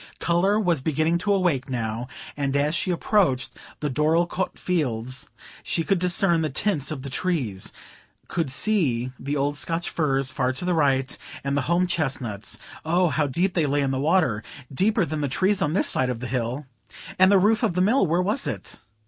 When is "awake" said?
1.31-1.69